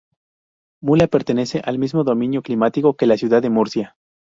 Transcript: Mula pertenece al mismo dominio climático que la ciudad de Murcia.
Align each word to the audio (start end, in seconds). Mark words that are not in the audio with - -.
Mula 0.81 1.05
pertenece 1.05 1.61
al 1.63 1.77
mismo 1.77 2.03
dominio 2.03 2.41
climático 2.41 2.95
que 2.97 3.05
la 3.05 3.17
ciudad 3.17 3.43
de 3.43 3.51
Murcia. 3.51 3.97